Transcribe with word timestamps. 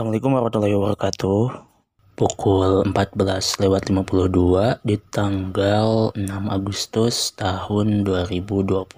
Assalamualaikum 0.00 0.32
warahmatullahi 0.32 0.76
wabarakatuh. 0.80 1.40
Pukul 2.16 2.88
14 2.88 3.60
lewat 3.60 3.92
52 3.92 4.80
di 4.80 4.96
tanggal 4.96 6.16
6 6.16 6.24
Agustus 6.48 7.36
tahun 7.36 8.08
2022 8.08 8.88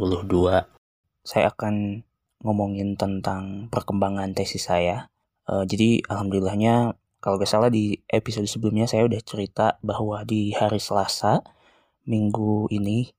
Saya 1.26 1.44
akan 1.50 2.06
ngomongin 2.46 2.94
tentang 2.94 3.66
perkembangan 3.74 4.30
tesis 4.30 4.70
saya. 4.70 5.10
Uh, 5.50 5.66
Jadi 5.66 6.06
alhamdulillahnya 6.06 6.94
kalau 7.18 7.34
gak 7.34 7.50
salah 7.50 7.66
di 7.66 7.98
episode 8.06 8.46
sebelumnya 8.46 8.86
saya 8.86 9.02
udah 9.02 9.18
cerita 9.26 9.82
bahwa 9.82 10.22
di 10.22 10.54
hari 10.54 10.78
Selasa 10.78 11.42
minggu 12.06 12.70
ini 12.70 13.10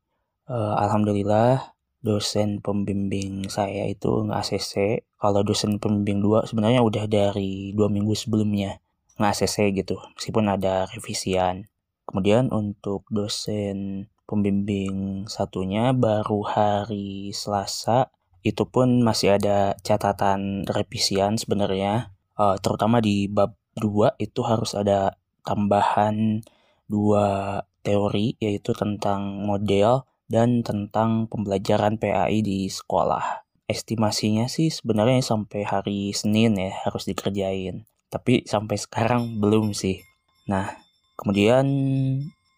uh, 0.48 0.79
Alhamdulillah 0.79 1.73
dosen 2.03 2.59
pembimbing 2.59 3.48
saya 3.48 3.88
itu 3.88 4.27
nge-ACC. 4.27 5.07
Kalau 5.17 5.41
dosen 5.41 5.80
pembimbing 5.80 6.20
dua 6.20 6.43
sebenarnya 6.43 6.84
udah 6.84 7.07
dari 7.07 7.71
dua 7.71 7.88
minggu 7.88 8.13
sebelumnya 8.13 8.77
nge-ACC 9.17 9.71
gitu, 9.73 9.95
meskipun 10.20 10.52
ada 10.52 10.85
revisian. 10.91 11.71
Kemudian 12.03 12.52
untuk 12.52 13.07
dosen 13.07 14.12
pembimbing 14.27 15.26
satunya 15.31 15.95
baru 15.95 16.43
hari 16.43 17.31
Selasa 17.31 18.12
itu 18.43 18.67
pun 18.67 18.99
masih 18.99 19.40
ada 19.40 19.79
catatan 19.79 20.67
revisian 20.67 21.40
sebenarnya 21.40 22.12
uh, 22.35 22.59
terutama 22.59 22.99
di 22.99 23.31
bab 23.31 23.55
2 23.79 24.20
itu 24.20 24.41
harus 24.43 24.76
ada 24.76 25.15
tambahan 25.48 26.43
dua 26.87 27.59
teori 27.84 28.35
yaitu 28.40 28.71
tentang 28.76 29.43
model 29.43 30.07
dan 30.27 30.63
tentang 30.63 31.27
pembelajaran 31.27 31.99
PAI 31.99 32.41
di 32.41 32.68
sekolah. 32.68 33.43
Estimasinya 33.68 34.52
sih 34.52 34.70
sebenarnya 34.70 35.24
sampai 35.24 35.63
hari 35.63 36.12
Senin 36.12 36.60
ya 36.60 36.71
harus 36.84 37.07
dikerjain. 37.07 37.88
Tapi 38.12 38.46
sampai 38.46 38.77
sekarang 38.77 39.41
belum 39.41 39.74
sih. 39.74 40.04
Nah, 40.52 40.77
kemudian 41.15 41.65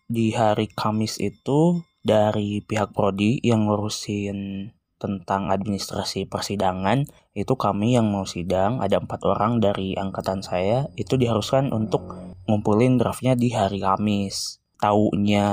di 0.05 0.35
hari 0.35 0.67
Kamis 0.69 1.17
itu 1.17 1.81
dari 2.05 2.61
pihak 2.61 2.93
prodi 2.93 3.41
yang 3.41 3.65
ngurusin 3.65 4.69
tentang 4.95 5.51
administrasi 5.51 6.25
persidangan 6.25 7.05
itu 7.35 7.53
kami 7.53 7.99
yang 7.99 8.07
mau 8.09 8.23
sidang 8.23 8.79
ada 8.79 8.97
empat 8.97 9.21
orang 9.27 9.59
dari 9.59 9.93
angkatan 9.93 10.39
saya 10.39 10.87
itu 10.95 11.19
diharuskan 11.19 11.75
untuk 11.75 12.15
ngumpulin 12.47 12.95
draftnya 12.95 13.35
di 13.35 13.51
hari 13.51 13.83
Kamis 13.83 14.63
taunya 14.81 15.47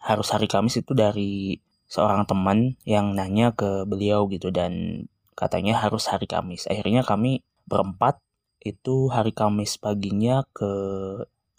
harus 0.00 0.28
hari 0.32 0.48
Kamis 0.48 0.80
itu 0.80 0.92
dari 0.96 1.60
seorang 1.88 2.24
teman 2.26 2.74
yang 2.88 3.12
nanya 3.12 3.52
ke 3.52 3.84
beliau 3.86 4.26
gitu 4.32 4.50
dan 4.50 5.04
katanya 5.38 5.78
harus 5.78 6.08
hari 6.08 6.24
Kamis. 6.26 6.66
Akhirnya 6.66 7.04
kami 7.04 7.44
berempat 7.68 8.18
itu 8.64 9.12
hari 9.12 9.36
Kamis 9.36 9.76
paginya 9.76 10.42
ke 10.56 10.72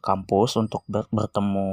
kampus 0.02 0.58
untuk 0.58 0.86
ber 0.90 1.10
bertemu 1.10 1.70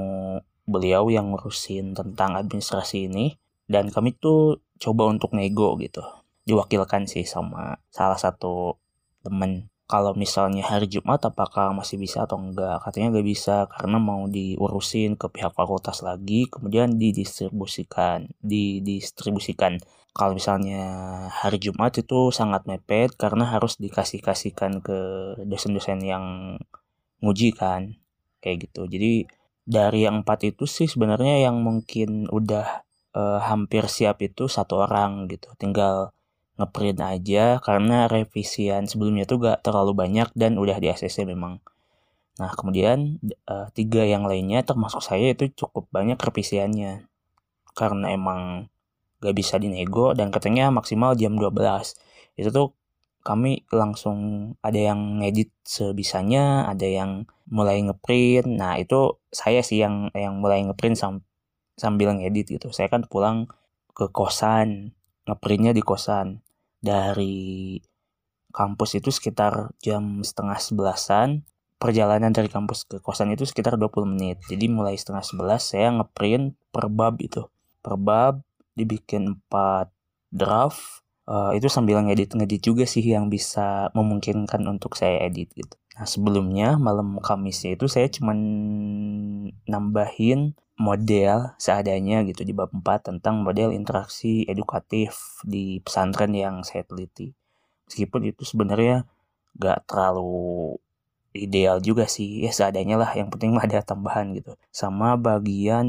beliau 0.68 1.10
yang 1.12 1.34
ngurusin 1.34 1.92
tentang 1.92 2.38
administrasi 2.38 3.10
ini 3.10 3.36
dan 3.66 3.92
kami 3.92 4.14
tuh 4.16 4.62
coba 4.80 5.10
untuk 5.10 5.34
nego 5.36 5.74
gitu 5.80 6.00
diwakilkan 6.48 7.06
sih 7.06 7.26
sama 7.26 7.78
salah 7.92 8.18
satu 8.18 8.78
temen 9.22 9.71
kalau 9.92 10.16
misalnya 10.16 10.64
hari 10.64 10.88
Jumat 10.88 11.20
apakah 11.28 11.76
masih 11.76 12.00
bisa 12.00 12.24
atau 12.24 12.40
enggak? 12.40 12.80
Katanya 12.80 13.12
nggak 13.12 13.28
bisa 13.28 13.68
karena 13.68 14.00
mau 14.00 14.24
diurusin 14.24 15.20
ke 15.20 15.28
pihak 15.28 15.52
fakultas 15.52 16.00
lagi 16.00 16.48
kemudian 16.48 16.96
didistribusikan 16.96 18.32
didistribusikan. 18.40 19.76
Kalau 20.16 20.32
misalnya 20.32 20.80
hari 21.28 21.60
Jumat 21.60 21.92
itu 22.00 22.32
sangat 22.32 22.64
mepet 22.64 23.12
karena 23.20 23.44
harus 23.52 23.76
dikasih-kasihkan 23.76 24.80
ke 24.80 24.98
dosen-dosen 25.44 26.00
yang 26.00 26.56
nguji 27.20 27.52
kan 27.52 28.00
kayak 28.40 28.72
gitu. 28.72 28.88
Jadi 28.88 29.28
dari 29.68 30.08
yang 30.08 30.24
empat 30.24 30.56
itu 30.56 30.64
sih 30.64 30.88
sebenarnya 30.88 31.44
yang 31.48 31.60
mungkin 31.60 32.32
udah 32.32 32.80
uh, 33.12 33.40
hampir 33.44 33.84
siap 33.92 34.24
itu 34.24 34.48
satu 34.48 34.88
orang 34.88 35.28
gitu. 35.28 35.52
Tinggal 35.60 36.16
ngeprint 36.62 37.02
aja 37.02 37.58
karena 37.58 38.06
revisian 38.06 38.86
sebelumnya 38.86 39.26
tuh 39.26 39.42
gak 39.42 39.66
terlalu 39.66 39.92
banyak 39.98 40.30
dan 40.38 40.56
udah 40.56 40.78
di 40.78 40.86
ACC 40.88 41.26
memang. 41.26 41.58
Nah 42.38 42.50
kemudian 42.54 43.18
uh, 43.50 43.68
tiga 43.74 44.06
yang 44.06 44.24
lainnya 44.24 44.62
termasuk 44.62 45.02
saya 45.02 45.34
itu 45.34 45.50
cukup 45.52 45.90
banyak 45.90 46.16
revisiannya. 46.16 47.10
Karena 47.74 48.14
emang 48.14 48.70
gak 49.18 49.34
bisa 49.34 49.58
dinego 49.58 50.14
dan 50.14 50.30
katanya 50.30 50.70
maksimal 50.70 51.18
jam 51.18 51.34
12 51.38 51.94
itu 52.38 52.48
tuh 52.48 52.74
kami 53.22 53.62
langsung 53.70 54.50
ada 54.66 54.76
yang 54.76 55.22
ngedit 55.22 55.54
sebisanya 55.62 56.66
ada 56.66 56.86
yang 56.86 57.30
mulai 57.46 57.78
ngeprint. 57.86 58.50
Nah 58.50 58.74
itu 58.82 59.22
saya 59.30 59.62
sih 59.62 59.78
yang 59.78 60.10
yang 60.12 60.42
mulai 60.42 60.66
ngeprint 60.66 60.98
sam 60.98 61.14
sambil 61.78 62.10
ngedit 62.18 62.58
gitu. 62.58 62.74
Saya 62.74 62.90
kan 62.90 63.06
pulang 63.06 63.46
ke 63.94 64.10
kosan 64.10 64.90
ngeprintnya 65.30 65.70
di 65.70 65.82
kosan 65.86 66.42
dari 66.82 67.78
kampus 68.52 69.00
itu 69.00 69.08
sekitar 69.08 69.72
jam 69.80 70.20
setengah 70.20 70.58
sebelasan. 70.60 71.46
Perjalanan 71.80 72.30
dari 72.30 72.46
kampus 72.46 72.86
ke 72.86 73.02
kosan 73.02 73.34
itu 73.34 73.42
sekitar 73.42 73.74
20 73.74 74.06
menit. 74.06 74.38
Jadi 74.46 74.70
mulai 74.70 74.94
setengah 74.94 75.24
sebelas 75.26 75.74
saya 75.74 75.90
ngeprint 75.90 76.54
per 76.70 76.86
bab 76.86 77.18
itu. 77.18 77.42
Per 77.82 77.98
bab 77.98 78.38
dibikin 78.78 79.42
4 79.50 79.90
draft. 80.30 81.02
Uh, 81.22 81.54
itu 81.54 81.70
sambil 81.70 82.02
ngedit 82.02 82.34
ngedit 82.34 82.62
juga 82.66 82.82
sih 82.82 83.02
yang 83.02 83.30
bisa 83.30 83.90
memungkinkan 83.94 84.62
untuk 84.66 84.98
saya 84.98 85.26
edit 85.26 85.54
gitu. 85.54 85.74
Nah 85.94 86.06
sebelumnya 86.06 86.74
malam 86.78 87.22
Kamisnya 87.22 87.78
itu 87.78 87.86
saya 87.86 88.10
cuman 88.10 88.38
nambahin 89.70 90.58
model 90.82 91.54
seadanya 91.62 92.26
gitu 92.26 92.42
di 92.42 92.50
bab 92.50 92.74
4 92.74 93.14
tentang 93.14 93.46
model 93.46 93.70
interaksi 93.70 94.42
edukatif 94.50 95.38
di 95.46 95.78
pesantren 95.78 96.34
yang 96.34 96.66
saya 96.66 96.82
teliti. 96.82 97.30
Meskipun 97.86 98.26
itu 98.26 98.42
sebenarnya 98.42 99.06
gak 99.54 99.86
terlalu 99.86 100.74
ideal 101.32 101.78
juga 101.78 102.10
sih, 102.10 102.42
ya 102.42 102.50
seadanya 102.50 102.98
lah 102.98 103.14
yang 103.14 103.30
penting 103.30 103.54
ada 103.56 103.78
tambahan 103.80 104.34
gitu. 104.34 104.58
Sama 104.74 105.14
bagian 105.14 105.86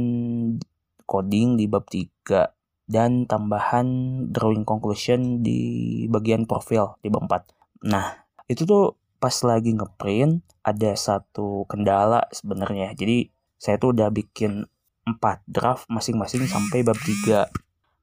coding 1.10 1.58
di 1.58 1.66
bab 1.66 1.90
3 1.90 2.54
dan 2.86 3.26
tambahan 3.26 3.88
drawing 4.30 4.64
conclusion 4.64 5.42
di 5.42 6.04
bagian 6.08 6.46
profil 6.46 7.02
di 7.02 7.10
bab 7.10 7.26
4. 7.26 7.90
Nah, 7.90 8.24
itu 8.46 8.64
tuh 8.64 8.96
pas 9.18 9.34
lagi 9.44 9.72
ngeprint 9.74 10.44
ada 10.64 10.92
satu 10.96 11.64
kendala 11.68 12.28
sebenarnya. 12.32 12.92
Jadi 12.96 13.32
saya 13.56 13.80
tuh 13.80 13.96
udah 13.96 14.12
bikin 14.12 14.68
4 15.04 15.44
draft 15.48 15.86
masing-masing 15.92 16.48
sampai 16.48 16.84
bab 16.84 16.98
3. 16.98 17.52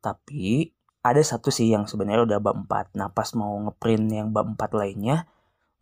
Tapi 0.00 0.72
ada 1.00 1.22
satu 1.24 1.48
sih 1.48 1.72
yang 1.72 1.88
sebenarnya 1.88 2.28
udah 2.28 2.38
bab 2.40 2.56
4. 2.68 2.96
Nah, 3.00 3.08
pas 3.12 3.28
mau 3.36 3.56
ngeprint 3.68 4.06
yang 4.12 4.28
bab 4.32 4.52
4 4.52 4.76
lainnya, 4.76 5.24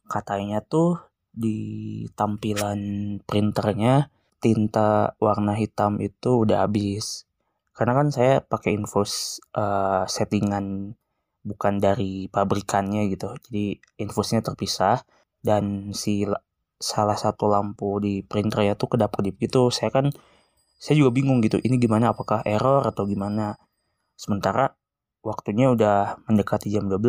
katanya 0.06 0.62
tuh 0.62 1.02
di 1.34 2.02
tampilan 2.18 2.80
printernya 3.26 4.10
tinta 4.38 5.18
warna 5.18 5.54
hitam 5.58 5.98
itu 5.98 6.46
udah 6.46 6.66
habis. 6.66 7.26
Karena 7.74 7.94
kan 7.98 8.08
saya 8.10 8.42
pakai 8.42 8.74
infus 8.74 9.42
uh, 9.54 10.02
settingan 10.06 10.94
bukan 11.46 11.78
dari 11.78 12.26
pabrikannya 12.30 13.06
gitu. 13.10 13.34
Jadi 13.46 13.78
infusnya 14.02 14.42
terpisah 14.42 15.02
dan 15.42 15.94
si 15.94 16.26
salah 16.78 17.18
satu 17.18 17.50
lampu 17.50 17.98
di 17.98 18.22
printernya 18.22 18.74
tuh 18.78 18.98
kedap-kedip 18.98 19.38
gitu. 19.38 19.70
Saya 19.70 19.90
kan 19.90 20.10
saya 20.78 20.94
juga 21.02 21.10
bingung 21.10 21.42
gitu 21.42 21.58
ini 21.58 21.76
gimana? 21.76 22.14
Apakah 22.14 22.46
error 22.46 22.86
atau 22.86 23.04
gimana? 23.04 23.58
Sementara 24.14 24.78
waktunya 25.26 25.74
udah 25.74 26.22
mendekati 26.30 26.70
jam 26.70 26.86
12 26.86 27.02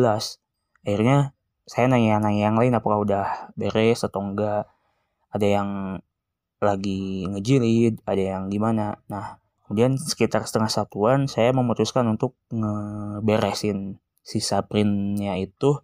akhirnya 0.82 1.32
saya 1.70 1.86
nanya-nanya 1.86 2.50
yang 2.50 2.58
lain 2.58 2.74
apakah 2.74 2.98
udah 3.06 3.24
beres 3.54 4.02
atau 4.02 4.20
enggak? 4.26 4.66
Ada 5.30 5.46
yang 5.46 5.70
lagi 6.60 7.30
ngejilid 7.30 8.02
ada 8.02 8.22
yang 8.36 8.50
gimana? 8.50 8.98
Nah 9.06 9.38
kemudian 9.70 9.94
sekitar 9.94 10.42
setengah 10.42 10.68
satuan 10.68 11.30
saya 11.30 11.54
memutuskan 11.54 12.10
untuk 12.10 12.34
ngeberesin 12.50 14.02
sisa 14.26 14.66
printnya 14.66 15.38
itu 15.38 15.78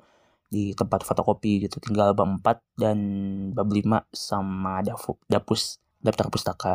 di 0.50 0.75
tempat 0.75 1.06
fotokopi 1.06 1.71
gitu. 1.71 1.79
Tinggal 1.79 2.19
bab 2.19 2.43
4 2.43 2.83
dan 2.83 2.99
bab 3.55 3.71
5 3.71 4.11
sama 4.11 4.83
dapus 5.31 5.79
daftar 6.03 6.27
pustaka 6.27 6.75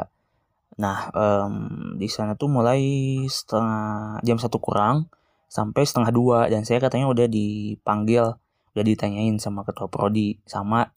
Nah, 0.80 1.12
um, 1.12 1.56
di 2.00 2.08
sana 2.08 2.40
tuh 2.40 2.48
mulai 2.48 2.80
setengah 3.28 4.24
jam 4.24 4.40
satu 4.40 4.62
kurang 4.64 5.12
sampai 5.52 5.84
setengah 5.84 6.12
dua 6.16 6.40
dan 6.48 6.64
saya 6.64 6.80
katanya 6.80 7.12
udah 7.12 7.28
dipanggil, 7.28 8.40
udah 8.72 8.84
ditanyain 8.88 9.36
sama 9.36 9.68
ketua 9.68 9.92
prodi 9.92 10.40
sama 10.48 10.88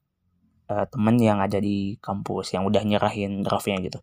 uh, 0.71 0.87
temen 0.87 1.19
yang 1.19 1.43
ada 1.43 1.59
di 1.59 1.99
kampus 1.99 2.55
yang 2.55 2.63
udah 2.71 2.87
nyerahin 2.87 3.43
draftnya 3.43 3.83
gitu. 3.83 3.99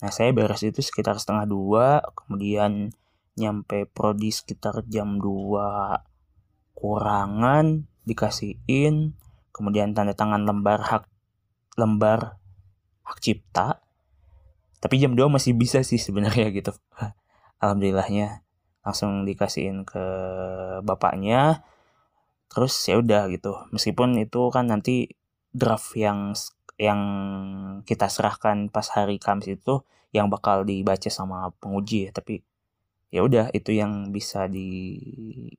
Nah, 0.00 0.14
saya 0.14 0.30
beres 0.30 0.62
itu 0.62 0.78
sekitar 0.78 1.18
setengah 1.18 1.44
dua, 1.50 2.00
kemudian 2.14 2.94
nyampe 3.34 3.90
prodi 3.90 4.30
sekitar 4.30 4.86
jam 4.86 5.18
dua 5.18 6.00
kurangan 6.78 7.84
dikasihin, 8.06 9.12
kemudian 9.52 9.92
tanda 9.92 10.16
tangan 10.16 10.46
lembar 10.46 10.80
hak 10.80 11.04
lembar 11.76 12.40
hak 13.04 13.18
cipta 13.20 13.84
tapi 14.80 14.96
jam 14.96 15.12
2 15.12 15.28
masih 15.28 15.52
bisa 15.52 15.84
sih 15.84 16.00
sebenarnya 16.00 16.48
gitu. 16.58 16.72
Alhamdulillahnya 17.60 18.40
langsung 18.80 19.28
dikasihin 19.28 19.84
ke 19.84 20.00
bapaknya. 20.80 21.62
Terus 22.50 22.74
ya 22.88 22.96
udah 22.98 23.28
gitu. 23.28 23.52
Meskipun 23.70 24.16
itu 24.18 24.48
kan 24.50 24.66
nanti 24.72 25.12
draft 25.52 25.92
yang 25.94 26.32
yang 26.80 27.00
kita 27.84 28.08
serahkan 28.08 28.72
pas 28.72 28.88
hari 28.96 29.20
Kamis 29.20 29.60
itu 29.60 29.84
yang 30.16 30.32
bakal 30.32 30.64
dibaca 30.64 31.12
sama 31.12 31.52
penguji 31.60 32.08
ya. 32.08 32.10
Tapi 32.16 32.40
ya 33.12 33.20
udah 33.20 33.52
itu 33.52 33.76
yang 33.76 34.08
bisa 34.16 34.48
dilakukan. 34.48 35.54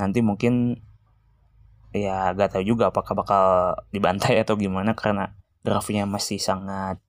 Nanti 0.00 0.24
mungkin 0.24 0.80
ya 1.92 2.32
gak 2.32 2.56
tahu 2.56 2.64
juga 2.64 2.88
apakah 2.88 3.12
bakal 3.16 3.44
dibantai 3.92 4.40
atau 4.40 4.56
gimana 4.56 4.92
karena 4.96 5.32
draftnya 5.62 6.04
masih 6.08 6.38
sangat 6.38 7.02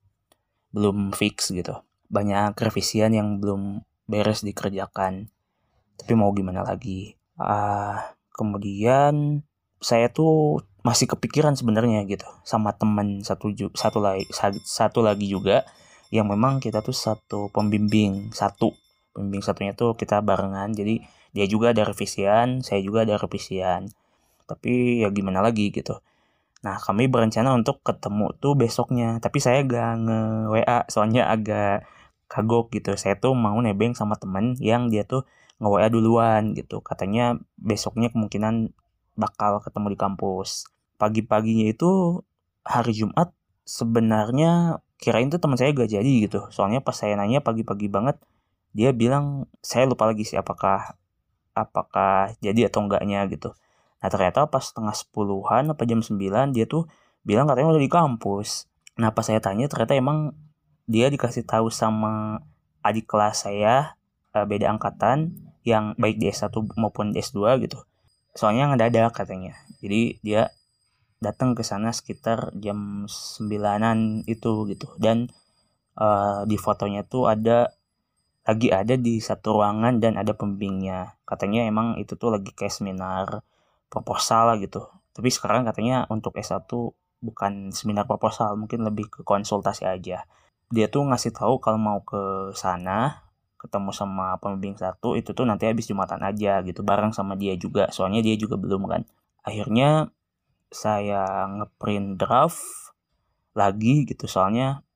belum 0.70 1.14
fix 1.14 1.50
gitu. 1.50 1.82
Banyak 2.10 2.58
revisian 2.58 3.14
yang 3.14 3.38
belum 3.38 3.82
beres 4.10 4.42
dikerjakan. 4.42 5.30
Tapi 5.98 6.12
mau 6.18 6.34
gimana 6.34 6.66
lagi? 6.66 7.14
Uh, 7.38 7.96
kemudian 8.34 9.44
saya 9.80 10.10
tuh 10.10 10.60
masih 10.80 11.08
kepikiran 11.12 11.56
sebenarnya 11.56 12.04
gitu 12.08 12.24
sama 12.40 12.72
teman 12.72 13.20
satu 13.20 13.52
satu 13.76 14.00
lagi 14.00 14.24
satu 14.64 15.04
lagi 15.04 15.28
juga 15.28 15.68
yang 16.08 16.24
memang 16.24 16.56
kita 16.56 16.80
tuh 16.80 16.96
satu 16.96 17.52
pembimbing 17.52 18.32
satu. 18.34 18.74
Pembimbing 19.12 19.44
satunya 19.44 19.72
tuh 19.76 19.94
kita 19.94 20.22
barengan 20.24 20.72
jadi 20.72 21.04
dia 21.30 21.46
juga 21.46 21.70
ada 21.70 21.86
revisian 21.86 22.64
saya 22.64 22.82
juga 22.82 23.06
ada 23.06 23.20
revisian. 23.20 23.88
Tapi 24.48 25.04
ya 25.06 25.08
gimana 25.14 25.38
lagi 25.44 25.70
gitu 25.70 26.02
nah 26.60 26.76
kami 26.76 27.08
berencana 27.08 27.56
untuk 27.56 27.80
ketemu 27.80 28.36
tuh 28.36 28.52
besoknya 28.52 29.16
tapi 29.24 29.38
saya 29.40 29.64
gak 29.64 29.90
nge 30.04 30.20
WA 30.52 30.78
soalnya 30.92 31.28
agak 31.32 31.88
kagok 32.30 32.70
gitu. 32.70 32.94
Saya 32.94 33.18
tuh 33.18 33.34
mau 33.34 33.58
nebeng 33.58 33.92
sama 33.98 34.14
temen 34.14 34.54
yang 34.62 34.86
dia 34.86 35.02
tuh 35.02 35.26
nge 35.58 35.68
WA 35.68 35.88
duluan 35.90 36.54
gitu. 36.54 36.78
Katanya 36.80 37.36
besoknya 37.58 38.08
kemungkinan 38.14 38.70
bakal 39.18 39.58
ketemu 39.66 39.86
di 39.94 39.98
kampus. 39.98 40.70
Pagi-paginya 40.96 41.66
itu 41.74 42.22
hari 42.62 42.94
Jumat 42.94 43.34
sebenarnya 43.66 44.78
kirain 45.02 45.28
tuh 45.32 45.42
teman 45.42 45.58
saya 45.58 45.74
gak 45.74 45.90
jadi 45.90 46.12
gitu. 46.30 46.46
Soalnya 46.54 46.80
pas 46.80 46.94
saya 46.94 47.18
nanya 47.18 47.42
pagi-pagi 47.42 47.90
banget 47.90 48.16
dia 48.70 48.94
bilang 48.94 49.50
saya 49.66 49.90
lupa 49.90 50.06
lagi 50.06 50.22
sih 50.22 50.38
apakah 50.38 50.94
apakah 51.58 52.30
jadi 52.38 52.70
atau 52.70 52.86
enggaknya 52.86 53.26
gitu 53.26 53.50
nah 54.00 54.08
ternyata 54.08 54.48
pas 54.48 54.64
setengah 54.64 54.96
sepuluhan 54.96 55.72
apa 55.72 55.82
jam 55.84 56.00
sembilan 56.00 56.56
dia 56.56 56.64
tuh 56.64 56.88
bilang 57.24 57.44
katanya 57.48 57.76
udah 57.76 57.84
di 57.84 57.92
kampus. 57.92 58.66
Nah 58.96 59.12
pas 59.12 59.24
saya 59.24 59.40
tanya 59.44 59.68
ternyata 59.68 59.96
emang 59.96 60.32
dia 60.88 61.06
dikasih 61.12 61.44
tahu 61.46 61.68
sama 61.68 62.42
adik 62.80 63.06
kelas 63.06 63.44
saya 63.46 63.94
eh, 64.32 64.46
beda 64.48 64.72
angkatan 64.72 65.36
yang 65.62 65.92
baik 66.00 66.16
di 66.16 66.32
S1 66.32 66.50
maupun 66.80 67.12
di 67.12 67.20
S2 67.20 67.60
gitu. 67.68 67.84
Soalnya 68.32 68.72
ngedadak 68.72 69.12
katanya. 69.12 69.54
Jadi 69.84 70.18
dia 70.24 70.48
datang 71.20 71.52
ke 71.52 71.60
sana 71.60 71.92
sekitar 71.92 72.56
jam 72.56 73.04
sembilanan 73.06 74.24
itu 74.24 74.64
gitu. 74.72 74.88
Dan 74.96 75.28
uh, 76.00 76.48
di 76.48 76.56
fotonya 76.56 77.04
tuh 77.04 77.28
ada 77.28 77.76
lagi 78.48 78.72
ada 78.72 78.96
di 78.96 79.20
satu 79.20 79.60
ruangan 79.60 80.00
dan 80.00 80.16
ada 80.16 80.32
pembimbingnya. 80.32 81.20
Katanya 81.28 81.68
emang 81.68 82.00
itu 82.00 82.16
tuh 82.16 82.32
lagi 82.32 82.50
kayak 82.56 82.72
seminar 82.72 83.44
proposal 83.90 84.54
lah 84.54 84.56
gitu. 84.62 84.86
Tapi 85.12 85.28
sekarang 85.28 85.66
katanya 85.66 86.06
untuk 86.08 86.38
S1 86.38 86.70
bukan 87.20 87.74
seminar 87.74 88.08
proposal 88.08 88.56
mungkin 88.56 88.86
lebih 88.86 89.10
ke 89.12 89.20
konsultasi 89.26 89.84
aja. 89.84 90.24
Dia 90.70 90.86
tuh 90.86 91.04
ngasih 91.04 91.34
tahu 91.34 91.58
kalau 91.58 91.76
mau 91.76 92.00
ke 92.06 92.54
sana 92.56 93.26
ketemu 93.60 93.92
sama 93.92 94.40
pembimbing 94.40 94.72
satu 94.80 95.20
itu 95.20 95.36
tuh 95.36 95.44
nanti 95.44 95.68
habis 95.68 95.84
jumatan 95.84 96.24
aja 96.24 96.64
gitu 96.64 96.80
bareng 96.80 97.12
sama 97.12 97.36
dia 97.36 97.52
juga. 97.58 97.92
Soalnya 97.92 98.24
dia 98.24 98.38
juga 98.38 98.56
belum 98.56 98.88
kan. 98.88 99.02
Akhirnya 99.44 100.08
saya 100.70 101.50
ngeprint 101.50 102.16
draft 102.16 102.62
lagi 103.58 104.06
gitu 104.06 104.30
soalnya 104.30 104.86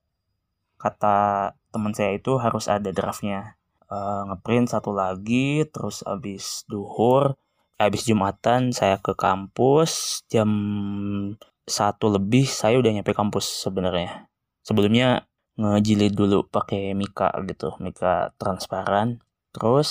kata 0.78 1.50
teman 1.74 1.90
saya 1.90 2.14
itu 2.14 2.38
harus 2.38 2.70
ada 2.70 2.88
draftnya. 2.94 3.58
Uh, 3.84 4.24
ngeprint 4.32 4.72
satu 4.72 4.96
lagi 4.96 5.68
terus 5.68 6.00
abis 6.08 6.64
duhur 6.70 7.36
abis 7.78 8.06
jumatan 8.06 8.70
saya 8.70 9.02
ke 9.02 9.12
kampus 9.18 10.22
jam 10.30 10.48
satu 11.64 12.12
lebih 12.12 12.44
saya 12.46 12.78
udah 12.78 12.92
nyampe 12.92 13.12
kampus 13.16 13.64
sebenarnya. 13.64 14.28
Sebelumnya 14.64 15.26
ngejilid 15.54 16.12
dulu 16.14 16.46
pakai 16.46 16.92
mika 16.92 17.32
gitu 17.46 17.74
mika 17.80 18.34
transparan. 18.36 19.22
Terus 19.54 19.88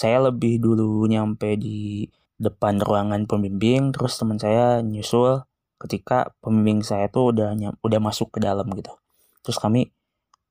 saya 0.00 0.30
lebih 0.30 0.60
dulu 0.60 1.08
nyampe 1.08 1.56
di 1.56 2.08
depan 2.40 2.80
ruangan 2.80 3.24
pembimbing 3.28 3.92
terus 3.92 4.16
teman 4.16 4.38
saya 4.40 4.80
nyusul. 4.80 5.44
Ketika 5.80 6.36
pembimbing 6.44 6.84
saya 6.84 7.08
tuh 7.08 7.32
udah 7.32 7.56
udah 7.80 8.00
masuk 8.00 8.36
ke 8.36 8.38
dalam 8.44 8.68
gitu. 8.76 8.92
Terus 9.40 9.56
kami 9.56 9.88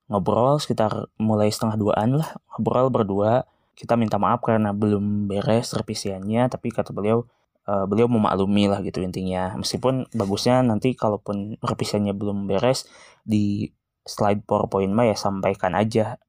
ngobrol 0.09 0.57
sekitar 0.57 1.13
mulai 1.21 1.53
setengah 1.53 1.77
duaan 1.77 2.17
lah 2.17 2.29
ngobrol 2.49 2.89
berdua 2.89 3.45
kita 3.79 3.95
minta 3.95 4.19
maaf 4.19 4.43
karena 4.43 4.75
belum 4.75 5.31
beres 5.31 5.71
revisiannya 5.71 6.51
tapi 6.51 6.67
kata 6.67 6.91
beliau 6.91 7.23
uh, 7.63 7.87
beliau 7.87 8.11
memaklumi 8.11 8.67
lah 8.67 8.83
gitu 8.83 8.99
intinya. 8.99 9.55
Meskipun 9.55 10.11
bagusnya 10.11 10.59
nanti 10.59 10.91
kalaupun 10.99 11.55
revisiannya 11.63 12.11
belum 12.11 12.51
beres 12.51 12.91
di 13.23 13.71
slide 14.03 14.43
powerpoint 14.43 14.91
mah 14.91 15.07
ya 15.07 15.15
sampaikan 15.15 15.79
aja 15.79 16.19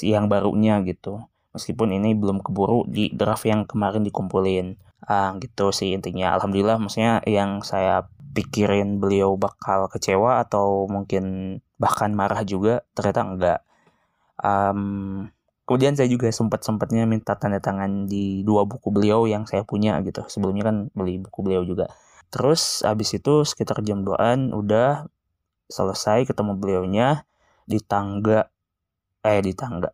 yang 0.00 0.32
barunya 0.32 0.80
gitu. 0.88 1.28
Meskipun 1.52 1.92
ini 1.92 2.16
belum 2.16 2.40
keburu 2.40 2.88
di 2.88 3.12
draft 3.12 3.44
yang 3.44 3.68
kemarin 3.68 4.00
dikumpulin. 4.08 4.80
Ah 5.04 5.36
gitu 5.36 5.74
sih 5.76 5.92
intinya. 5.92 6.32
Alhamdulillah 6.40 6.80
maksudnya 6.80 7.20
yang 7.28 7.60
saya 7.60 8.08
pikirin 8.32 8.96
beliau 8.96 9.36
bakal 9.36 9.92
kecewa 9.92 10.40
atau 10.40 10.88
mungkin 10.88 11.58
bahkan 11.76 12.16
marah 12.16 12.46
juga 12.48 12.86
ternyata 12.96 13.20
enggak. 13.28 13.60
Um, 14.38 15.28
kemudian 15.68 15.92
saya 15.92 16.08
juga 16.08 16.32
sempat 16.32 16.64
sempatnya 16.64 17.04
minta 17.04 17.36
tanda 17.36 17.60
tangan 17.60 18.08
di 18.08 18.40
dua 18.40 18.64
buku 18.64 18.88
beliau 18.88 19.28
yang 19.28 19.44
saya 19.44 19.68
punya 19.68 20.00
gitu. 20.00 20.24
Sebelumnya 20.24 20.72
kan 20.72 20.76
beli 20.96 21.20
buku 21.20 21.44
beliau 21.44 21.60
juga. 21.68 21.92
Terus 22.32 22.80
abis 22.80 23.20
itu 23.20 23.44
sekitar 23.44 23.84
jam 23.84 24.00
2an 24.00 24.56
udah 24.56 25.04
selesai 25.68 26.24
ketemu 26.24 26.56
beliaunya 26.56 27.28
di 27.68 27.84
tangga 27.84 28.48
eh 29.20 29.44
di 29.44 29.52
tangga. 29.52 29.92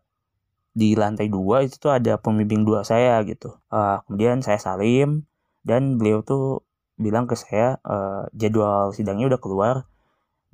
Di 0.71 0.95
lantai 0.95 1.27
dua 1.27 1.67
itu 1.67 1.75
tuh 1.75 1.91
ada 1.91 2.15
pembimbing 2.19 2.63
dua 2.63 2.87
saya 2.87 3.19
gitu. 3.27 3.59
Uh, 3.67 3.99
kemudian 4.07 4.39
saya 4.39 4.59
salim 4.59 5.27
dan 5.67 5.99
beliau 5.99 6.23
tuh 6.23 6.63
bilang 6.95 7.27
ke 7.27 7.35
saya 7.35 7.83
uh, 7.83 8.27
jadwal 8.31 8.95
sidangnya 8.95 9.35
udah 9.35 9.41
keluar. 9.43 9.75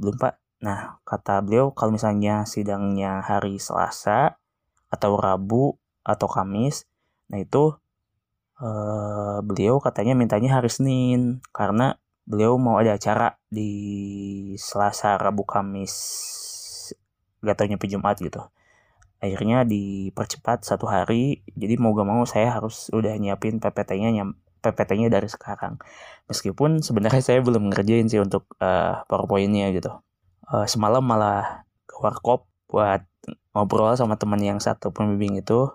Belum 0.01 0.17
pak. 0.17 0.41
Nah 0.65 0.97
kata 1.05 1.45
beliau 1.45 1.73
kalau 1.77 1.93
misalnya 1.93 2.45
sidangnya 2.49 3.21
hari 3.21 3.61
Selasa 3.61 4.40
atau 4.91 5.15
Rabu 5.15 5.79
atau 6.03 6.27
Kamis. 6.27 6.85
Nah 7.31 7.39
itu 7.39 7.73
uh, 8.59 9.39
beliau 9.41 9.79
katanya 9.79 10.13
mintanya 10.13 10.59
hari 10.59 10.69
Senin 10.69 11.39
karena 11.55 11.97
beliau 12.27 12.59
mau 12.61 12.77
ada 12.77 12.95
acara 12.95 13.39
di 13.49 13.71
Selasa 14.59 15.17
Rabu 15.17 15.47
Kamis 15.47 15.93
gak 17.41 17.57
tau 17.57 17.67
nyampe 17.67 17.89
Jumat 17.89 18.21
gitu. 18.21 18.43
Akhirnya 19.21 19.65
dipercepat 19.65 20.65
satu 20.65 20.85
hari. 20.89 21.41
Jadi 21.53 21.77
mau 21.81 21.93
gak 21.93 22.07
mau 22.07 22.23
saya 22.25 22.53
harus 22.57 22.89
udah 22.93 23.17
nyiapin 23.17 23.57
PPT-nya 23.57 24.13
nyam 24.13 24.37
PPT-nya 24.61 25.09
dari 25.09 25.25
sekarang. 25.25 25.81
Meskipun 26.29 26.85
sebenarnya 26.85 27.21
saya 27.25 27.41
belum 27.41 27.73
ngerjain 27.73 28.05
sih 28.05 28.21
untuk 28.21 28.45
uh, 28.61 29.01
PowerPoint-nya 29.09 29.73
gitu. 29.73 29.89
Uh, 30.45 30.69
semalam 30.69 31.01
malah 31.01 31.65
ke 31.89 31.97
warkop 31.97 32.45
buat 32.69 33.01
ngobrol 33.51 33.93
sama 33.99 34.15
teman 34.15 34.39
yang 34.39 34.59
satu 34.59 34.91
pembimbing 34.91 35.39
itu 35.43 35.71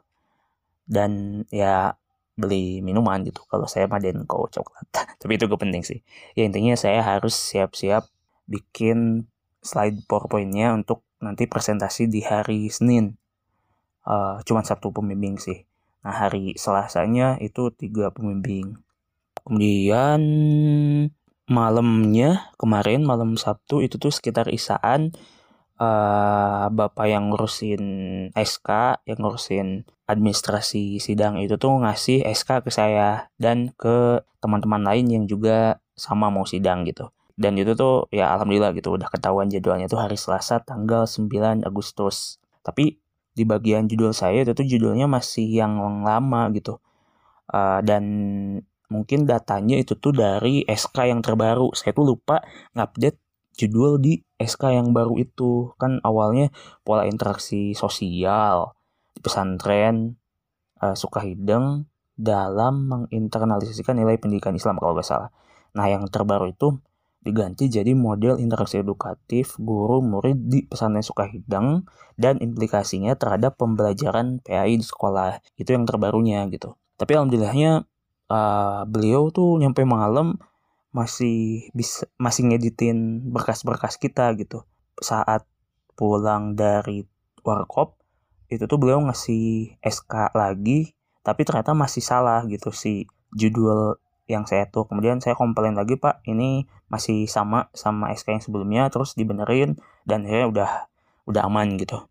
dan 0.88 1.42
ya 1.52 1.96
beli 2.36 2.84
minuman 2.84 3.24
gitu 3.24 3.40
kalau 3.48 3.64
saya 3.64 3.88
mah 3.88 4.00
denko 4.00 4.48
coklat 4.52 4.86
tapi 5.20 5.32
itu 5.40 5.48
gak 5.48 5.60
penting 5.60 5.82
sih 5.82 6.00
ya 6.36 6.44
intinya 6.44 6.76
saya 6.76 7.00
harus 7.00 7.32
siap-siap 7.32 8.08
bikin 8.46 9.28
slide 9.64 10.04
powerpointnya 10.06 10.72
untuk 10.72 11.02
nanti 11.18 11.48
presentasi 11.48 12.06
di 12.06 12.22
hari 12.22 12.68
Senin 12.70 13.16
uh, 14.06 14.38
cuma 14.46 14.62
satu 14.62 14.94
pembimbing 14.94 15.36
sih. 15.36 15.66
Nah 16.06 16.14
hari 16.14 16.54
Selasanya 16.54 17.36
itu 17.42 17.74
tiga 17.74 18.14
pembimbing. 18.14 18.78
Kemudian 19.42 20.22
malamnya 21.46 22.50
kemarin 22.58 23.06
malam 23.06 23.38
Sabtu 23.38 23.82
itu 23.82 23.98
tuh 23.98 24.10
sekitar 24.10 24.50
isaan 24.50 25.14
uh, 25.80 26.66
bapak 26.72 27.06
yang 27.08 27.32
ngurusin 27.32 27.84
SK 28.32 29.00
yang 29.08 29.18
ngurusin 29.20 29.68
administrasi 30.06 31.02
sidang 31.02 31.42
itu 31.42 31.58
tuh 31.58 31.82
ngasih 31.82 32.22
SK 32.30 32.64
ke 32.66 32.70
saya 32.70 33.28
dan 33.36 33.74
ke 33.74 34.22
teman-teman 34.38 34.82
lain 34.86 35.06
yang 35.10 35.24
juga 35.26 35.82
sama 35.98 36.30
mau 36.30 36.46
sidang 36.46 36.86
gitu. 36.86 37.10
Dan 37.36 37.60
itu 37.60 37.76
tuh 37.76 38.08
ya 38.08 38.32
alhamdulillah 38.32 38.72
gitu 38.72 38.96
udah 38.96 39.12
ketahuan 39.12 39.52
jadwalnya 39.52 39.90
tuh 39.90 40.00
hari 40.00 40.16
Selasa 40.16 40.62
tanggal 40.64 41.04
9 41.04 41.66
Agustus. 41.68 42.40
Tapi 42.64 42.96
di 43.36 43.44
bagian 43.44 43.84
judul 43.84 44.16
saya 44.16 44.40
itu 44.40 44.56
tuh 44.56 44.64
judulnya 44.64 45.04
masih 45.04 45.44
yang 45.44 45.76
lama 46.00 46.48
gitu. 46.56 46.80
Uh, 47.52 47.84
dan 47.84 48.04
mungkin 48.88 49.28
datanya 49.28 49.76
itu 49.76 49.98
tuh 49.98 50.16
dari 50.16 50.64
SK 50.64 51.12
yang 51.12 51.20
terbaru. 51.20 51.74
Saya 51.76 51.92
tuh 51.92 52.16
lupa 52.16 52.40
ngupdate 52.72 53.20
judul 53.56 53.98
di 53.98 54.20
SK 54.36 54.76
yang 54.76 54.92
baru 54.92 55.16
itu. 55.16 55.72
Kan 55.80 55.98
awalnya 56.04 56.52
pola 56.84 57.08
interaksi 57.08 57.72
sosial 57.72 58.76
di 59.16 59.20
pesantren 59.24 60.20
uh, 60.84 60.92
Sukahideng 60.92 61.88
dalam 62.16 62.88
menginternalisasikan 62.88 63.96
nilai 63.96 64.16
pendidikan 64.16 64.56
Islam 64.56 64.80
kalau 64.80 64.96
nggak 64.96 65.08
salah. 65.08 65.30
Nah 65.76 65.88
yang 65.88 66.08
terbaru 66.08 66.52
itu 66.52 66.76
diganti 67.20 67.66
jadi 67.66 67.90
model 67.90 68.38
interaksi 68.38 68.78
edukatif 68.78 69.58
guru 69.58 69.98
murid 69.98 70.46
di 70.46 70.62
pesantren 70.62 71.02
Sukahideng 71.02 71.84
dan 72.14 72.38
implikasinya 72.38 73.18
terhadap 73.18 73.58
pembelajaran 73.58 74.40
PAI 74.46 74.78
di 74.78 74.86
sekolah 74.86 75.42
itu 75.58 75.74
yang 75.74 75.84
terbarunya 75.84 76.46
gitu. 76.48 76.78
Tapi 76.96 77.12
alhamdulillahnya 77.18 77.84
uh, 78.30 78.82
beliau 78.88 79.28
tuh 79.34 79.60
nyampe 79.60 79.84
malam 79.84 80.40
masih 80.96 81.68
bisa 81.76 82.08
masih 82.16 82.48
ngeditin 82.48 83.20
berkas-berkas 83.28 84.00
kita 84.00 84.32
gitu. 84.40 84.64
Saat 84.96 85.44
pulang 85.92 86.56
dari 86.56 87.04
warkop 87.44 88.00
itu 88.48 88.64
tuh 88.64 88.80
beliau 88.80 89.04
ngasih 89.04 89.76
SK 89.84 90.32
lagi 90.32 90.96
tapi 91.20 91.44
ternyata 91.44 91.76
masih 91.76 92.00
salah 92.00 92.46
gitu 92.48 92.72
si 92.72 93.04
judul 93.36 94.00
yang 94.24 94.48
saya 94.48 94.64
tuh. 94.72 94.88
Kemudian 94.88 95.20
saya 95.20 95.36
komplain 95.36 95.76
lagi 95.76 96.00
pak 96.00 96.24
ini 96.24 96.64
masih 96.88 97.28
sama 97.28 97.68
sama 97.76 98.08
SK 98.16 98.40
yang 98.40 98.42
sebelumnya 98.42 98.82
terus 98.88 99.12
dibenerin 99.12 99.76
dan 100.08 100.24
akhirnya 100.24 100.48
udah 100.48 100.70
udah 101.28 101.42
aman 101.44 101.76
gitu 101.76 102.06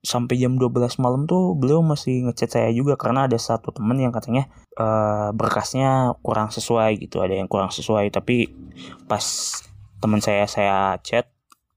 sampai 0.00 0.40
jam 0.40 0.56
12 0.56 0.96
malam 0.96 1.28
tuh 1.28 1.52
beliau 1.52 1.84
masih 1.84 2.24
ngechat 2.24 2.56
saya 2.56 2.70
juga 2.72 2.96
karena 2.96 3.28
ada 3.28 3.36
satu 3.36 3.68
temen 3.68 4.00
yang 4.00 4.12
katanya 4.16 4.48
uh, 4.80 5.28
berkasnya 5.36 6.16
kurang 6.24 6.48
sesuai 6.48 6.96
gitu 7.04 7.20
ada 7.20 7.36
yang 7.36 7.48
kurang 7.48 7.68
sesuai. 7.68 8.08
Tapi 8.08 8.48
pas 9.04 9.24
teman 10.00 10.24
saya 10.24 10.48
saya 10.48 10.96
chat 11.04 11.28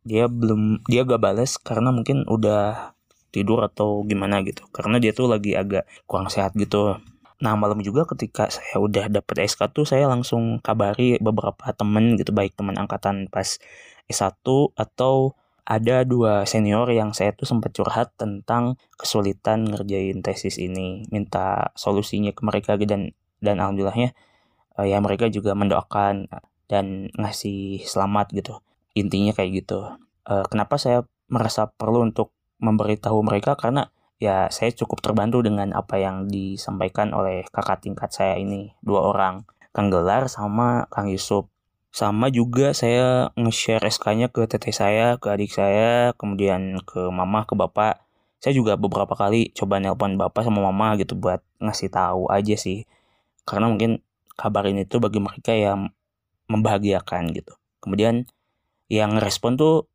dia 0.07 0.31
belum 0.31 0.83
dia 0.87 1.03
gak 1.03 1.19
bales 1.19 1.59
karena 1.59 1.91
mungkin 1.91 2.23
udah 2.27 2.95
tidur 3.35 3.59
atau 3.67 4.07
gimana 4.07 4.39
gitu. 4.47 4.63
Karena 4.71 5.03
dia 5.03 5.11
tuh 5.11 5.27
lagi 5.27 5.55
agak 5.59 5.83
kurang 6.07 6.31
sehat 6.31 6.55
gitu. 6.55 6.95
Nah 7.43 7.59
malam 7.59 7.83
juga 7.83 8.07
ketika 8.07 8.47
saya 8.47 8.79
udah 8.79 9.11
dapet 9.11 9.43
SK 9.51 9.75
tuh 9.75 9.83
saya 9.83 10.07
langsung 10.07 10.63
kabari 10.63 11.19
beberapa 11.19 11.75
temen 11.75 12.15
gitu 12.15 12.31
baik 12.31 12.55
teman 12.55 12.79
angkatan 12.79 13.27
pas 13.27 13.59
S1 14.07 14.47
atau 14.79 15.35
ada 15.63 16.03
dua 16.03 16.43
senior 16.43 16.91
yang 16.91 17.15
saya 17.15 17.31
tuh 17.31 17.47
sempat 17.47 17.71
curhat 17.71 18.11
tentang 18.19 18.75
kesulitan 18.99 19.63
ngerjain 19.63 20.19
tesis 20.19 20.59
ini 20.59 21.07
minta 21.07 21.71
solusinya 21.79 22.35
ke 22.35 22.43
mereka 22.43 22.75
dan 22.75 23.15
dan 23.39 23.63
alhamdulillahnya 23.63 24.11
uh, 24.75 24.85
ya 24.87 24.99
mereka 24.99 25.31
juga 25.31 25.55
mendoakan 25.55 26.27
dan 26.67 27.11
ngasih 27.15 27.83
selamat 27.85 28.33
gitu. 28.35 28.59
Intinya 28.97 29.31
kayak 29.35 29.63
gitu. 29.63 29.87
Uh, 30.27 30.45
kenapa 30.47 30.79
saya 30.79 31.07
merasa 31.27 31.69
perlu 31.69 32.03
untuk 32.03 32.35
memberitahu 32.59 33.19
mereka? 33.23 33.55
Karena 33.55 33.87
ya 34.17 34.47
saya 34.49 34.71
cukup 34.71 35.03
terbantu 35.03 35.43
dengan 35.43 35.75
apa 35.75 35.99
yang 35.99 36.31
disampaikan 36.31 37.11
oleh 37.11 37.43
kakak 37.51 37.83
tingkat 37.83 38.09
saya 38.11 38.39
ini 38.39 38.73
dua 38.81 39.03
orang. 39.11 39.45
Kang 39.73 39.89
Gelar 39.89 40.29
sama 40.29 40.85
Kang 40.93 41.09
Yusuf 41.09 41.49
sama 41.93 42.33
juga 42.33 42.73
saya 42.73 43.29
nge-share 43.37 43.85
SK-nya 43.85 44.33
ke 44.33 44.49
teteh 44.49 44.73
saya, 44.73 45.21
ke 45.21 45.29
adik 45.29 45.53
saya, 45.53 46.17
kemudian 46.17 46.81
ke 46.81 47.13
mama, 47.13 47.45
ke 47.45 47.53
bapak. 47.53 48.01
Saya 48.41 48.57
juga 48.57 48.73
beberapa 48.81 49.13
kali 49.13 49.53
coba 49.53 49.77
nelpon 49.77 50.17
bapak 50.17 50.41
sama 50.41 50.65
mama 50.73 50.97
gitu 50.97 51.13
buat 51.13 51.45
ngasih 51.61 51.93
tahu 51.93 52.33
aja 52.33 52.57
sih. 52.57 52.89
Karena 53.45 53.69
mungkin 53.69 54.01
kabar 54.33 54.65
ini 54.65 54.89
tuh 54.89 55.05
bagi 55.05 55.21
mereka 55.21 55.53
yang 55.53 55.93
membahagiakan 56.49 57.29
gitu. 57.29 57.53
Kemudian 57.77 58.25
yang 58.89 59.21
respon 59.21 59.53
tuh 59.53 59.85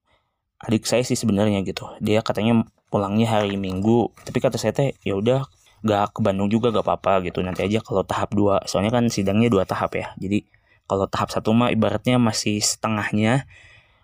adik 0.62 0.86
saya 0.86 1.02
sih 1.02 1.18
sebenarnya 1.18 1.66
gitu. 1.66 1.98
Dia 1.98 2.22
katanya 2.22 2.62
pulangnya 2.94 3.42
hari 3.42 3.58
Minggu, 3.58 4.14
tapi 4.22 4.38
kata 4.38 4.54
saya 4.54 4.70
teh 4.70 4.94
ya 5.02 5.18
udah 5.18 5.50
gak 5.82 6.14
ke 6.14 6.20
Bandung 6.22 6.46
juga 6.46 6.70
gak 6.70 6.86
apa-apa 6.86 7.26
gitu. 7.26 7.42
Nanti 7.42 7.66
aja 7.66 7.82
kalau 7.82 8.06
tahap 8.06 8.30
dua, 8.30 8.62
soalnya 8.70 8.94
kan 8.94 9.10
sidangnya 9.10 9.50
dua 9.50 9.66
tahap 9.66 9.98
ya. 9.98 10.14
Jadi 10.14 10.46
kalau 10.88 11.06
tahap 11.06 11.30
satu 11.30 11.52
mah 11.52 11.70
ibaratnya 11.70 12.16
masih 12.16 12.58
setengahnya 12.64 13.44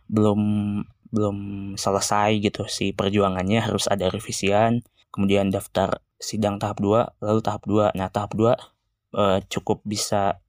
belum 0.07 0.41
belum 1.11 1.39
selesai 1.81 2.39
gitu 2.45 2.69
si 2.69 2.93
perjuangannya 2.93 3.65
harus 3.65 3.89
ada 3.89 4.13
revisian 4.13 4.85
kemudian 5.11 5.49
daftar 5.49 6.03
sidang 6.21 6.61
tahap 6.61 6.79
2 6.79 7.25
lalu 7.25 7.41
tahap 7.41 7.63
2 7.65 7.97
nah 7.97 8.13
tahap 8.13 8.37
2 8.37 8.55
uh, 9.15 9.39
cukup 9.49 9.81
bisa 9.87 10.43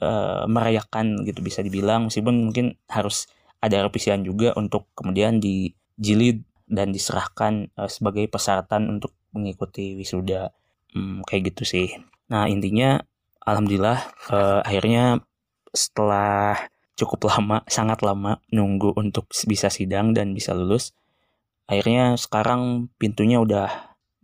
uh, 0.00 0.44
merayakan 0.46 1.24
gitu 1.24 1.40
bisa 1.40 1.64
dibilang. 1.64 2.08
Meskipun 2.08 2.48
mungkin 2.48 2.76
harus 2.88 3.28
ada 3.60 3.80
revisian 3.82 4.22
juga 4.22 4.52
untuk 4.54 4.92
kemudian 4.92 5.40
dijilid 5.40 6.44
dan 6.68 6.92
diserahkan 6.92 7.72
uh, 7.78 7.88
sebagai 7.88 8.28
persyaratan 8.28 9.00
untuk 9.00 9.16
mengikuti 9.32 9.96
wisuda. 9.96 10.52
Hmm, 10.92 11.24
kayak 11.24 11.52
gitu 11.54 11.62
sih. 11.64 11.88
Nah 12.32 12.48
intinya 12.48 13.00
alhamdulillah 13.44 14.00
uh, 14.32 14.60
akhirnya 14.64 15.20
setelah 15.76 16.56
cukup 16.96 17.28
lama, 17.28 17.60
sangat 17.68 18.00
lama 18.00 18.40
nunggu 18.48 18.96
untuk 18.96 19.28
bisa 19.44 19.68
sidang 19.68 20.16
dan 20.16 20.32
bisa 20.32 20.56
lulus. 20.56 20.96
Akhirnya 21.68 22.16
sekarang 22.16 22.88
pintunya 22.96 23.36
udah 23.36 23.68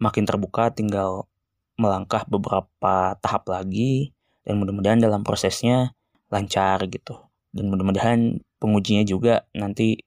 makin 0.01 0.25
terbuka, 0.25 0.73
tinggal 0.73 1.29
melangkah 1.77 2.25
beberapa 2.25 3.15
tahap 3.21 3.45
lagi 3.53 4.17
dan 4.49 4.57
mudah-mudahan 4.57 4.99
dalam 4.99 5.21
prosesnya 5.21 5.93
lancar 6.33 6.89
gitu. 6.89 7.21
Dan 7.53 7.69
mudah-mudahan 7.69 8.41
pengujinya 8.57 9.05
juga 9.05 9.45
nanti 9.53 10.01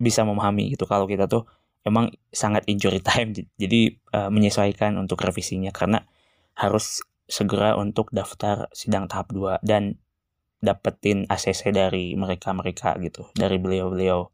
bisa 0.00 0.24
memahami 0.24 0.72
gitu 0.72 0.88
kalau 0.88 1.04
kita 1.04 1.28
tuh 1.28 1.44
emang 1.84 2.08
sangat 2.32 2.64
injury 2.64 3.04
time 3.04 3.36
jadi 3.62 3.80
uh, 4.16 4.32
menyesuaikan 4.32 4.96
untuk 4.96 5.20
revisinya 5.20 5.68
karena 5.72 6.08
harus 6.56 7.04
segera 7.30 7.78
untuk 7.78 8.10
daftar 8.10 8.66
sidang 8.74 9.06
tahap 9.06 9.30
2 9.30 9.62
dan 9.62 10.00
dapetin 10.60 11.24
ACC 11.26 11.72
dari 11.72 12.12
mereka-mereka 12.14 13.00
gitu, 13.00 13.28
dari 13.32 13.56
beliau-beliau. 13.56 14.28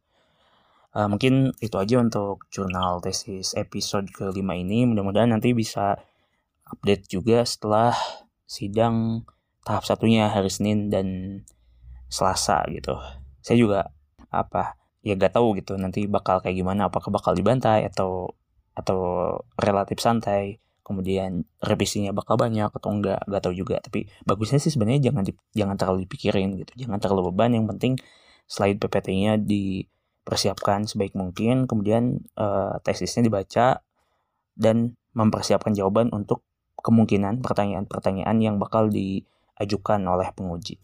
Uh, 0.97 1.07
mungkin 1.07 1.55
itu 1.63 1.75
aja 1.79 1.99
untuk 1.99 2.47
jurnal 2.51 2.99
tesis 2.99 3.55
episode 3.55 4.11
kelima 4.11 4.55
ini. 4.55 4.83
Mudah-mudahan 4.87 5.31
nanti 5.31 5.55
bisa 5.55 5.99
update 6.67 7.07
juga 7.07 7.43
setelah 7.47 7.95
sidang 8.47 9.23
tahap 9.63 9.83
satunya 9.83 10.31
hari 10.31 10.51
Senin 10.51 10.91
dan 10.91 11.07
Selasa 12.07 12.63
gitu. 12.71 12.95
Saya 13.43 13.57
juga 13.59 13.79
apa 14.31 14.79
ya 15.03 15.15
gak 15.15 15.39
tahu 15.39 15.55
gitu 15.55 15.79
nanti 15.79 16.03
bakal 16.07 16.43
kayak 16.43 16.59
gimana 16.59 16.91
apakah 16.91 17.07
bakal 17.11 17.31
dibantai 17.31 17.87
atau 17.87 18.35
atau 18.75 18.99
relatif 19.55 20.03
santai 20.03 20.59
kemudian 20.87 21.43
revisinya 21.59 22.15
bakal 22.15 22.39
banyak 22.39 22.71
atau 22.71 22.89
enggak 22.95 23.19
gak 23.27 23.41
tahu 23.43 23.53
juga. 23.59 23.83
Tapi 23.83 24.07
bagusnya 24.23 24.63
sih 24.63 24.71
sebenarnya 24.71 25.11
jangan 25.11 25.27
di, 25.27 25.35
jangan 25.51 25.75
terlalu 25.75 26.07
dipikirin 26.07 26.55
gitu. 26.55 26.87
Jangan 26.87 27.03
terlalu 27.03 27.35
beban 27.35 27.51
yang 27.51 27.67
penting 27.67 27.99
slide 28.47 28.79
PPT-nya 28.79 29.35
dipersiapkan 29.43 30.87
sebaik 30.87 31.11
mungkin 31.19 31.67
kemudian 31.67 32.23
uh, 32.39 32.79
tesisnya 32.79 33.27
dibaca 33.27 33.83
dan 34.55 34.95
mempersiapkan 35.11 35.75
jawaban 35.75 36.07
untuk 36.15 36.47
kemungkinan 36.79 37.43
pertanyaan-pertanyaan 37.43 38.37
yang 38.39 38.55
bakal 38.55 38.87
diajukan 38.87 39.99
oleh 40.07 40.31
penguji. 40.31 40.79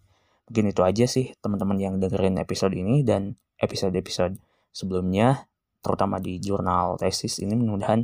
Mungkin 0.51 0.75
itu 0.75 0.81
aja 0.83 1.05
sih 1.07 1.31
teman-teman 1.39 1.79
yang 1.79 1.95
dengerin 2.03 2.35
episode 2.43 2.75
ini 2.75 3.07
dan 3.07 3.39
episode-episode 3.63 4.35
sebelumnya 4.75 5.47
terutama 5.79 6.19
di 6.19 6.39
jurnal 6.43 6.99
tesis 6.99 7.39
ini 7.39 7.55
mudah-mudahan 7.55 8.03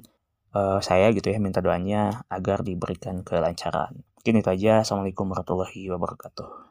uh, 0.54 0.80
saya 0.80 1.12
gitu 1.12 1.30
ya 1.34 1.38
minta 1.42 1.60
doanya 1.60 2.26
agar 2.30 2.62
diberikan 2.64 3.26
kelancaran. 3.26 4.06
Mungkin 4.20 4.42
itu 4.44 4.50
aja. 4.50 4.84
Assalamualaikum 4.86 5.32
warahmatullahi 5.32 5.90
wabarakatuh. 5.90 6.69